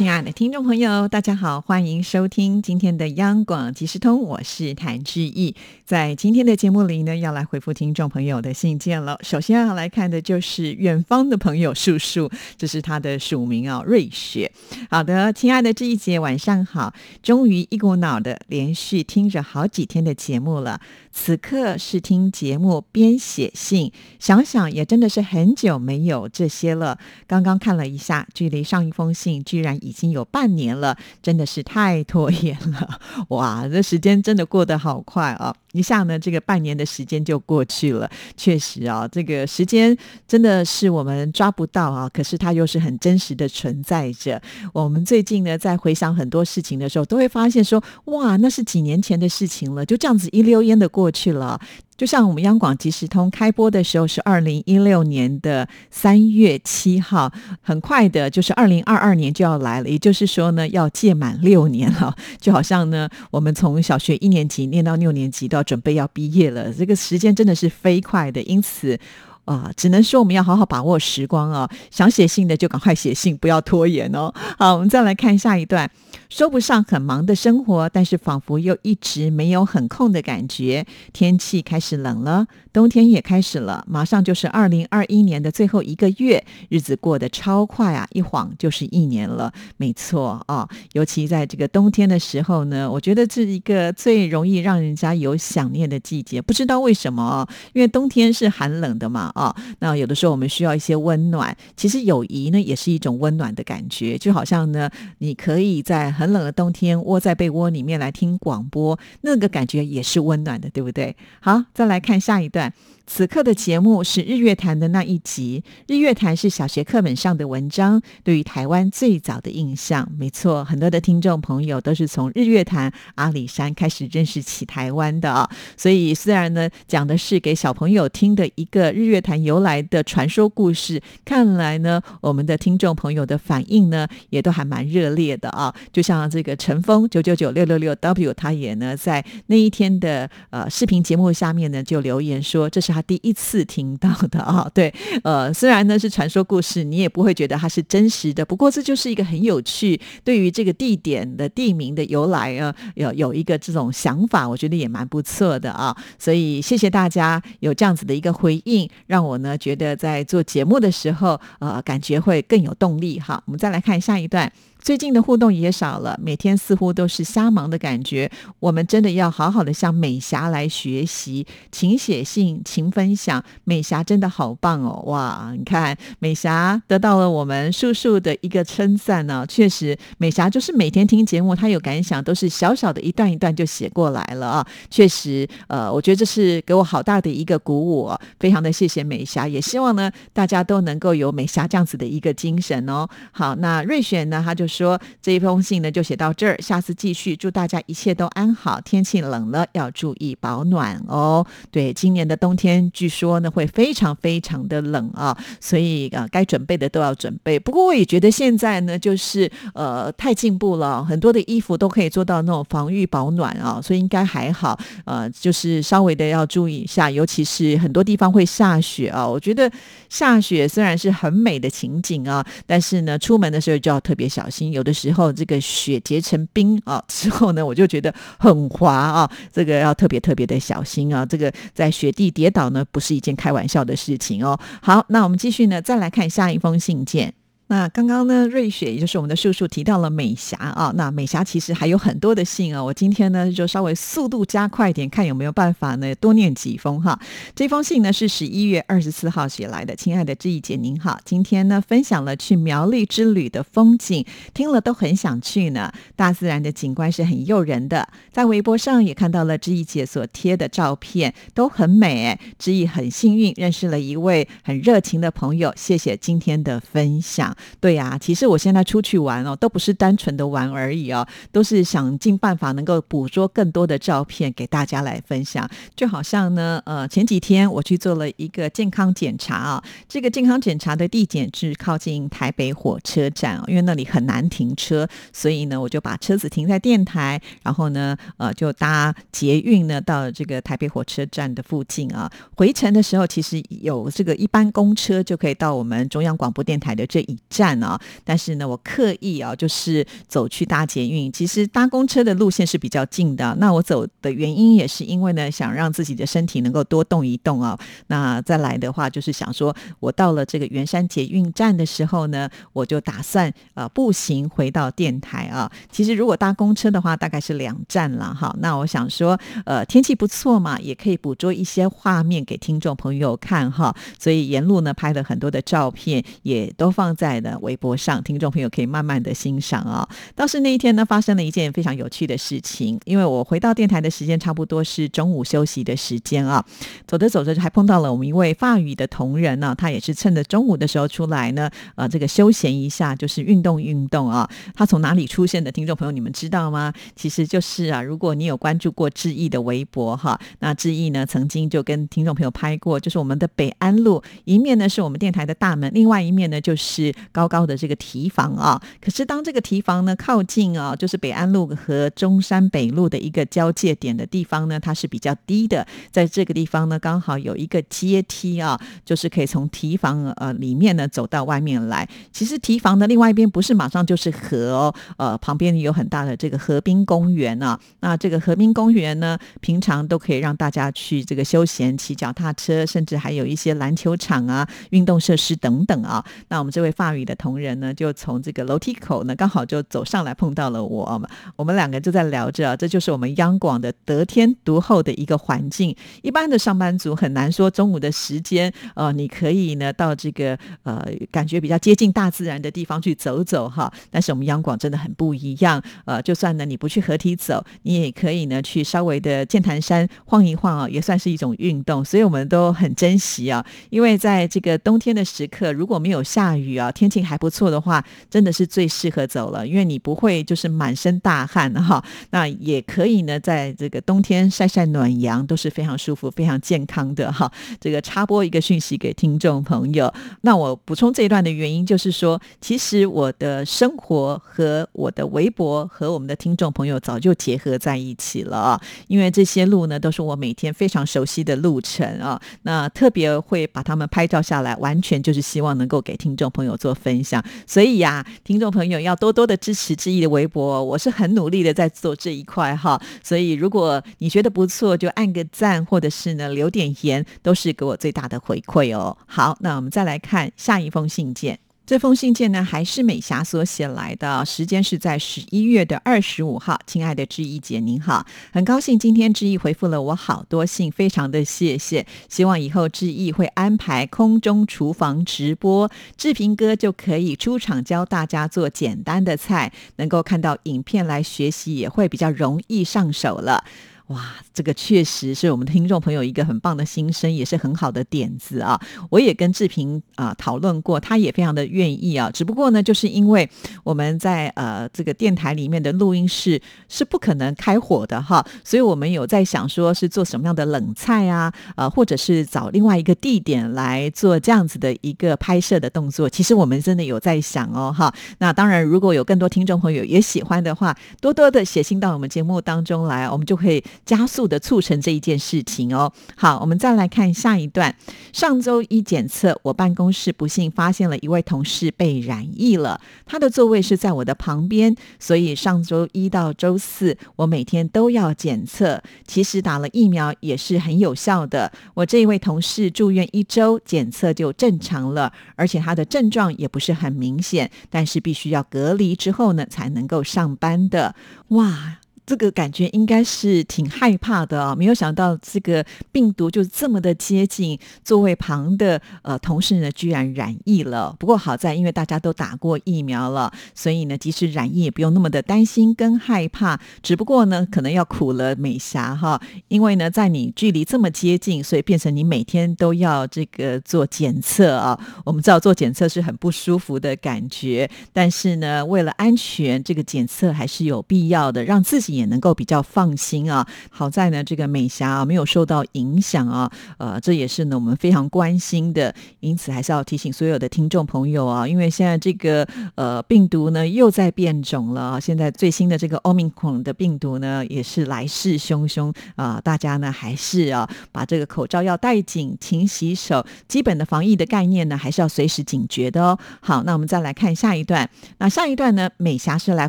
[0.00, 5.54] 亲爱的听众朋友，大家好，欢迎收听今天的央广即时通，我是谭志毅。
[5.84, 9.18] 在今天的节目里呢，要来回复听众朋友的信件了。
[9.20, 14.50] 首先要来看的就是远方的朋友叔叔，这是他的署名啊，瑞雪。
[14.88, 20.80] 好的，亲爱的志毅姐，晚上好，终于一股脑的连续听着好几天的节目了。
[21.12, 26.98] 此刻是听节目边写信，想想也真的是很久没有这些了。
[27.26, 33.00] 刚刚看了一下，距离上一封信居然已已经有半年了，真的是太拖延了。
[33.30, 35.52] 哇，这时间真的过得好快啊！
[35.72, 38.08] 一下呢，这个半年的时间就过去了。
[38.36, 44.40] 确实啊，这个时间真的是我们抓不到啊，可是它又是很真实的存在着。
[44.72, 51.60] 我们最近呢，在回想很多事情的时候，都会发现说，哇，那是几年前的事情了，就这样子一溜烟的过去了。
[52.00, 62.16] 就像我们央广即时通开播的时候是二零一六年的三月七号，很快的，就是二零二二年就要来了，也就是说呢，要届满六年了。
[62.40, 68.40] 就好像呢，我们从小学一年级念到六年级，都要准备要毕业了，这个时间真的是飞快的。
[68.44, 68.98] 因此。
[69.44, 71.68] 啊，只能说我们要好好把握时光啊！
[71.90, 74.32] 想写信的就赶快写信，不要拖延哦。
[74.58, 75.90] 好，我们再来看下一段，
[76.28, 80.86] 说不上很忙的生活，但是仿佛又一直没有很空的感觉。
[81.12, 88.06] 天气开始冷了，冬天也开始了，马上就是二零二一年的最后一个月，日子过得超快啊！
[88.12, 89.52] 一晃就是一年了。
[89.76, 96.40] 没错啊，尤其在这个冬天的时候呢，我觉得这是一个最容易让人家有想念的季节。
[96.40, 99.32] 不知道为什么，因为冬天是寒冷的嘛。
[99.34, 104.88] 啊，那有的时候我们需要一些温暖，其实友谊呢也是一种温暖的感觉，就好像呢，
[105.18, 111.16] 你可以在很冷的冬天窝在被窝里面来听广播，那个感觉也是温暖的，对不对？
[111.40, 112.59] 好，再来看下一段。
[112.60, 112.72] 段，
[113.12, 115.64] 此刻的节目是日月潭的那一集。
[115.88, 120.08] 日月潭是小学课本上的文章，对于台湾最早的印象。
[120.16, 125.50] 没错，很多的听众朋友都是从日月潭阿里山开始认识起台湾的啊。
[125.76, 135.74] 所以虽然呢讲的是给小朋友听的一个日月潭由来的传说故事，看来呢我们的听众朋友的反应呢也都还蛮热烈的啊。
[135.92, 142.99] 就像这个陈峰九九九六六六 W，他也呢在那一天的呃视频节目下面呢就留言说，这是他。
[143.02, 148.44] 第一次听到的啊， 对，呃，虽然呢是传说故事，你也不会觉得它是真实的。
[148.44, 155.96] 不过这就是一个很有趣，对于这个地点的地名的由来啊，有有一个这种想法，我觉得也蛮不错的啊。
[156.18, 163.20] 所以谢谢大家有这样子的一个回应，让我呢觉得在做节目的时候，呃，感觉会更有动力。
[163.20, 164.50] 哈，我们再来看下一段。
[164.82, 168.30] 最近的互动也少了，每天似乎都是瞎忙的感觉。
[168.60, 173.44] 我们真的要好好的向美霞来学习，请写信，请分享。
[173.64, 175.02] 美霞真的好棒哦！
[175.06, 179.44] 哇，你看美霞得到了我们叔叔的一个称赞呢。
[179.46, 184.66] 确实，美霞就是每天听节目，她有感想都是小小的一段一段就写过来了啊。
[184.88, 189.46] 确实，呃，我觉得这是给我好大的一个鼓舞，非常的谢谢美霞。
[189.46, 193.06] 也希望呢，大家都能够有美霞这样子的一个精神哦。
[193.30, 194.69] 好，那瑞雪呢，他就。
[194.70, 197.36] 说这一封信呢，就写到这儿，下次继续。
[197.36, 201.44] 祝大家一切都安好，天气冷了要注意保暖哦。
[201.72, 207.58] 对，今年的冬天据说呢会非常非常的冷啊，所以啊该准备的都要准备。
[207.58, 214.78] 不过我也觉得现在呢就是呃太进步了，很多的衣服都可以做到那种防御保暖啊，所以应该还好。
[215.06, 219.26] 呃，就是稍微的要注意一下，尤其是很多地方会下雪啊。
[219.26, 219.70] 我觉得
[220.10, 224.59] 下雪虽然是很美的情景啊，但是呢出门的时候就要特别小心。
[224.72, 231.24] 有的时候这个雪结成冰啊之后呢，我就觉得很滑啊，这个要特别特别的小心啊。
[231.24, 234.58] 这个在雪地跌倒呢，不是一件开玩笑的事情哦。
[234.82, 237.32] 好，那我们继续呢，再来看下一封信件。
[237.70, 240.92] 那刚刚呢，瑞雪也就是我们的叔叔提到了美霞啊。
[240.96, 242.82] 那美霞其实还有很多的信啊。
[242.82, 247.16] 我今天呢就稍微速度加快一点，看有没有办法呢多念几封哈。
[247.54, 249.94] 这封信呢是十一月二十四号写来的。
[249.94, 255.92] 亲爱的志毅姐您好，今天呢分享了去苗栗之旅的风景，听了都很想去呢。
[256.16, 258.08] 大自然的景观是很诱人的。
[258.32, 262.36] 在微博上也看到了志毅姐所贴的照片，都很美。
[262.58, 267.56] 志毅很幸运认识了一位很热情的朋友，谢谢今天的分享。
[267.80, 275.68] 对呀，其实我现在出去玩哦，都不是单纯的玩而已哦，都是想尽办法能够捕捉更多的照片给大家来分享。
[275.94, 292.30] 就好像呢，呃，前几天我去做了一个健康检查啊，这个健康检查的地点是靠近台北火车站，因为那里很难停车，所以呢，我就把车子停在电台，然后呢，呃，就搭捷运呢到这个台北火车站的附近啊。
[292.56, 301.30] 回程的时候，其实有这个一般公车就可以到我们中央广播电台的这一站啊，但是呢，我刻意啊，就是走去搭捷运。
[301.30, 307.78] 其实搭公车的路线是比较近的，那我走的原因也是因为呢，想让自己的身体能够多动一动啊。
[308.06, 315.70] 那再来的话，就是想说我到了这个圆山捷运站的时候呢，我就打算呃步行回到电台啊。
[315.90, 318.54] 其实如果搭公车的话，大概是两站了哈。
[318.60, 323.92] 那我想说，呃，天气不错嘛，也可以捕捉一些画面给听众朋友看哈。
[324.18, 330.08] 所以沿路呢拍了很多的照片，也都放在的微博上，听众朋友可以慢慢的欣赏啊。
[330.34, 336.64] 倒是那一天呢，发生了一件非常有趣的事情，因为我回到电台的时间差不多是中午休息的时间啊，
[337.06, 344.48] 走着走着还碰到了我们一位法语的同仁呢，他也是趁着中午的时候出来呢，呃，这个休闲一下，就是运动运动啊。
[344.74, 345.70] 他从哪里出现的？
[345.70, 346.92] 听众朋友，你们知道吗？
[347.14, 358.80] 其实就是啊，如果你有关注过志毅的微博哈，那志毅呢曾经就跟听众朋友拍过，就是我们的北安路一面呢是我们电台的大门，另外一面呢就是高高的这个提防啊。
[359.00, 372.08] 可是当这个提防呢靠近啊，就是北安路和中山北路的一个交界点的地方呢，它是比较低的，在这个地方呢刚好有一个阶梯啊，就是可以从提防呃里面呢走到外面来。
[372.32, 377.78] 其实提防的另外一边不是马上就是河哦，呃旁边有很大的这个河滨公园啊。
[378.00, 386.24] 那这个河滨公园呢，平常都可以让大家去这个休闲骑脚踏车，甚至还有一些篮球场啊、运动设施等等啊。
[386.48, 391.22] 那我们这位法语你的同仁呢，就从这个楼梯口呢，刚好就走上来碰到了我，
[391.54, 395.94] 我们两个就在聊着，这就是我们央广的得天独厚的一个环境。
[396.22, 403.92] 一般的上班族很难说中午的时间，呃，你可以呢到这个呃感觉比较接近大自然的地方去走走哈。
[404.10, 412.02] 但是我们央广真的很不一样，呃，就算呢你不去河堤走，你也可以呢去稍微的剑潭山晃一晃啊，也算是一种运动。
[412.02, 422.04] 所以我们都很珍惜啊，因为在这个冬天的时刻，如果没有下雨啊，天气还不错的话，真的是最适合走了，因为你不会就是满身大汗哈。
[422.28, 427.50] 那也可以呢，在这个冬天晒晒暖阳，都是非常舒服、非常健康的哈。
[427.80, 430.12] 这个插播一个讯息给听众朋友，
[430.42, 447.42] 那我补充这一段的原因就是说，其实我的生活和我的微博和我们的听众朋友早就结合在一起了啊，因为这些路呢都是我每天非常熟悉的路程啊，那特别会把他们拍照下来，完全就是希望能够给听众朋友做分享。
[447.66, 453.00] 所以呀，听众朋友要多多的支持志毅的微博，我是很努力的在做这一块哈。
[453.22, 459.16] 所以如果你觉得不错，就按个赞，或者是呢留点言，都是给我最大的回馈哦。
[459.26, 461.58] 好，那我们再来看下一封信件。
[461.90, 466.78] 这封信件呢，还是美霞所写来的，时间是在十一月的二十五号。
[466.86, 472.06] 亲爱的志毅姐，您好，很高兴今天志毅回复了我好多信，非常的谢谢。
[472.28, 483.64] 希望以后志毅会安排空中厨房直播，志平哥就可以出场教大家做简单的菜，能够看到影片来学习，也会比较容易上手了。
[484.10, 488.76] 哇，这个确实是我们的听众朋友一个很棒的心声，也是很好的点子啊！
[489.08, 492.28] 我也跟志平啊讨论过，他也非常的愿意啊。
[492.28, 493.48] 只不过呢，就是因为
[493.84, 506.28] 我们在呃这个电台里面的录音室是不可能开火的哈，所以我们有在想说是做什么样的冷菜啊，呃，或者是找另外一个地点来做这样子的一个拍摄的动作。
[506.28, 508.12] 其实我们真的有在想哦哈。
[508.38, 513.80] 那当然，如果有更多听众朋友也喜欢的话，多多的写信到我们节目当中来，我们就可以。
[514.04, 516.12] 加速的促成这一件事情哦。
[516.36, 517.94] 好，我们再来看下一段。
[518.32, 529.02] 上周一检测，我办公室不幸发现了一位同事被染疫了，他的座位是在我的旁边，所以上周一到周四，我每天都要检测。
[529.26, 531.72] 其实打了疫苗也是很有效的。
[531.94, 541.14] 我这一位同事住院一周，检测就正常了，而且他的症状也不是很明显，但是必须要隔离之后呢，才能够上班的。
[541.48, 541.98] 哇！
[542.26, 544.74] 这个感觉应该是挺害怕的啊！
[544.74, 551.16] 没有想到这个病毒就这么的接近座位旁的呃同事呢，居然染疫了。
[551.18, 556.78] 不过好在，因为大家都打过疫苗了，所以呢，即使染疫也不用那么的担心跟害怕。
[557.02, 564.98] 只不过呢，可能要苦了美霞哈，因为呢，在你距离这么接近，所以变成你每天都要这个做检测啊。
[565.24, 573.66] 我们知道做检测是很不舒服的感觉，但是呢，为了安全，这个检测还是有必要的，让自己也能够比较放心啊。
[573.90, 579.14] 好在呢，这个美霞啊没有受到影响啊，呃，这也是呢我们非常关心的。
[579.40, 596.38] 因此，还是要提醒所有的听众朋友啊，因为现在这个呃病毒呢又在变种了，现在最新的这个奥密克戎的病毒呢也是来势汹汹啊，大家呢还是啊把这个口罩要戴紧，勤洗手，基本的防疫的概念呢还是要随时警觉的哦。
[596.60, 599.88] 好，那我们再来看下一段，那上一段呢，美霞是来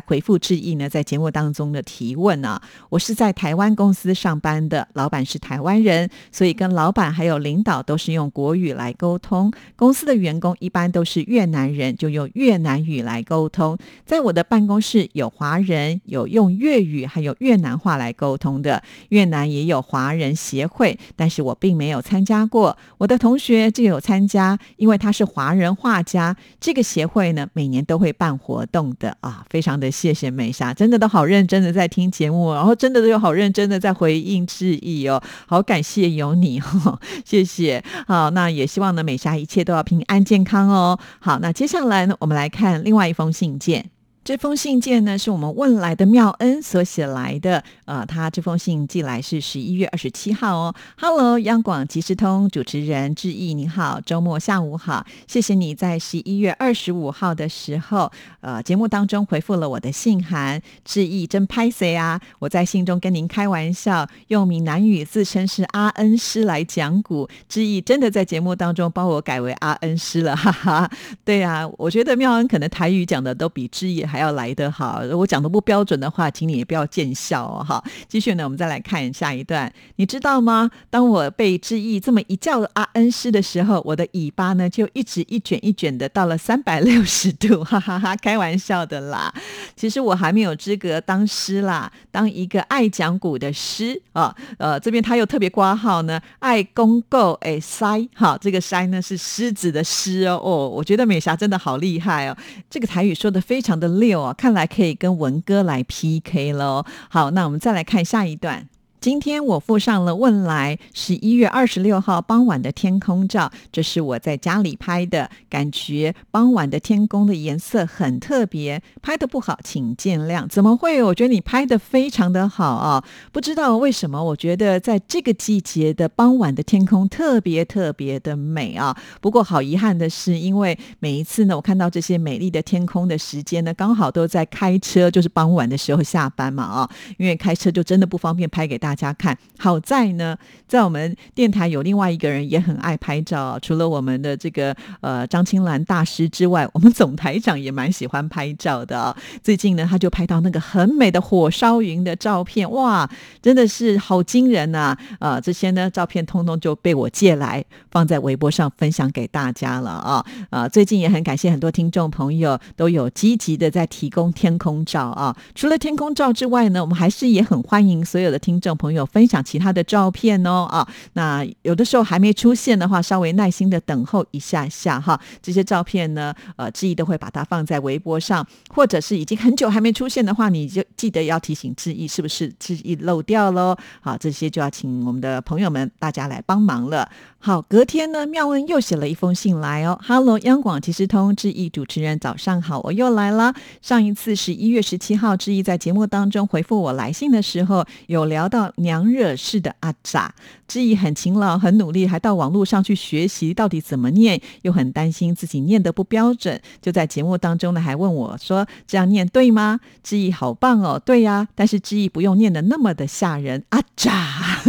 [0.00, 13.76] 回复致意呢，在节目当中的提问啊，我是在台湾公司上班的，老板是台湾人，所以跟老板还有领导都是用国语来沟通，公司的员工一般都是越南人，就用越南语来沟通。
[14.04, 22.76] 在我的办公室有华人，有用粤语还有越南话来沟通的，越南也有华人协会，但是我并没有参加过。
[22.98, 37.82] 我的同学就有参加，因为他是华人画家，这个协会呢每年都会办活动的啊，非常的谢谢美莎，真的都好认真的在听节目，然后真的都有好认真的在回应致意哦，好感谢有你哈， 谢谢。
[38.06, 40.98] 好，那也希望呢美霞一切都要平安健康哦。
[41.20, 43.90] 好，那接下来呢，我们来看另外一封信件。
[44.24, 47.64] 这封信件呢，是我们问来的妙恩所写来的。
[47.86, 50.72] 呃，他这封信寄来是十一月二十七号哦。
[50.96, 58.12] Hello，央广即时通主持人志毅，你好，周末下午好，谢谢你在十一月二十五号的时候，
[58.42, 62.20] 呃，节目当中回复了我的信函，志毅真拍谁啊？
[62.38, 70.88] 我在信中跟您开玩笑，用闽南语自称是阿恩师来讲古，志毅真的在节目当中帮我改为阿恩师了，哈哈。
[71.24, 74.06] 对啊，我觉得妙恩可能台语讲的都比志毅。
[74.12, 77.64] 还要来得好，我讲的不标准的话，请你也不要见笑哦。
[77.66, 79.72] 哈，继续呢，我们再来看下一段。
[79.96, 80.70] 你知道吗？
[80.90, 89.32] 当我被致意这么一叫阿恩师的时候，我的尾巴呢就一直一卷一卷的到了三百六十度， 哈哈哈，开玩笑的啦。
[89.74, 94.36] 其实我还没有资格当师啦，当一个爱讲古的师啊。
[94.58, 100.38] 呃，这边他又特别挂号呢，爱公够哎塞，好，这个塞呢是狮子的狮哦。
[100.44, 102.36] 哦，我觉得美霞真的好厉害哦，
[102.68, 104.01] 这个台语说的非常的。
[104.02, 106.84] 六啊，看来可以跟文哥来 PK 喽。
[107.08, 108.68] 好，那我们再来看下一段。
[109.02, 120.46] 今天我附上了问来十一月二十六号傍晚的天空照，这是我在家里拍的，感觉傍晚的天空的颜色很特别，拍的不好请见谅。
[120.46, 121.02] 怎么会？
[121.02, 123.04] 我觉得你拍的非常的好啊！
[123.32, 128.96] 不知道为什么，我觉得在这个季节的傍晚的天空特别特别的美啊。
[129.20, 138.91] 不过好遗憾的是，因为每一次呢，我看到这些美丽的天空的时间呢，刚好都在开车，就是傍晚的时候下班嘛啊，因为开车就真的不方便拍给大。
[138.92, 140.36] 大家看，好在呢，
[140.68, 149.16] 在我们电台有另外一个人也很爱拍照，除了我们的这个呃张青兰大师之外，我们总台长也蛮喜欢拍照的。
[149.42, 153.08] 最近呢，他就拍到那个很美的火烧云的照片，哇，
[153.40, 154.94] 真的是好惊人呐！
[155.18, 160.68] 啊，这些呢照片通通就被我借来放在微博上分享给大家了啊啊！
[160.68, 165.34] 最近也很感谢很多听众朋友都有积极的在提供天空照啊。
[165.54, 168.76] 除了天空照之外呢，我们还是也很欢迎所有的听众。
[168.82, 175.20] 朋友分享其他的照片哦啊，那有的时候还没出现的话，稍微耐心的等候一下下哈。
[175.40, 183.76] 这些照片呢，呃，志毅都会把它放在微博上，或者是已经很久还没出现的话，你就记得要提醒志毅，是不是志毅漏掉喽？
[184.00, 187.08] 好，这些就要请我们的朋友们大家来帮忙了。
[187.44, 189.98] 好，隔天呢，妙恩又写了一封信来哦。
[190.06, 193.52] Hello，央广即时通志毅主持人早上好，我又来了。
[193.80, 200.32] 上一次是一月十七号，志毅在节目当中回复我来信的时候，有聊到娘惹事的阿扎。
[200.68, 209.80] 志毅很勤劳，很努力，还到网络上去学习到底怎么念，又很担心自己念的不标准，就在节目当中呢，还问我说这样念对吗？
[210.04, 214.62] 志毅好棒哦，对呀，但是志毅不用念的那么的吓人，阿扎。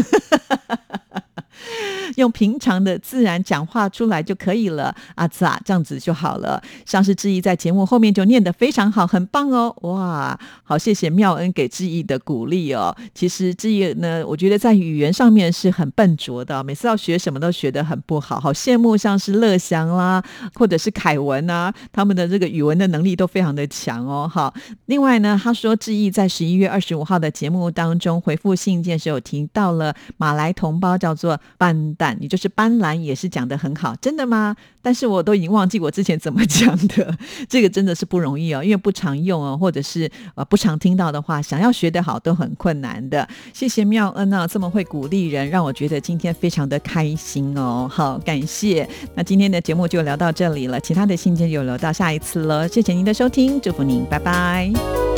[2.17, 4.95] 用平常的自然讲话出来就可以了。
[5.15, 5.27] 啊
[5.65, 6.61] 这样子就好了。
[6.85, 9.75] 像是志毅在节目后面就念得非常好，很棒哦。
[9.81, 12.95] 哇，好谢谢妙恩给志毅的鼓励哦。
[13.13, 24.29] 其实志毅呢，我觉得在语言上面是很笨拙的，每次要学什么都学得很不好，好羡慕像是乐祥啦，或者是凯文啊，他们的这个语文的能力都非常的强哦。
[24.31, 24.53] 好，
[24.85, 34.55] 另外呢，他说志毅在十一月二十五号的节目当中回复信件时有提到了马来同胞叫做斑蛋，也就是斑斓，也是讲得很好，真的吗？
[34.81, 43.27] 但是我都已经忘记我之前怎么讲的， 这个真的是不容易哦，因为不常用哦，或者是呃不常听到的话，想要学得好都很困难的。
[43.53, 47.87] 谢谢妙恩啊，这么会鼓励人，让我觉得今天非常的开心哦。
[47.89, 48.87] 好，感谢。
[49.15, 52.67] 那今天的节目就聊到这里了，其他的信件就留到下一次了。
[52.67, 55.12] 谢谢您的收听，祝福您，拜拜。